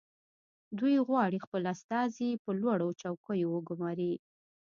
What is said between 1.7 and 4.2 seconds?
استازي په لوړو چوکیو وګماري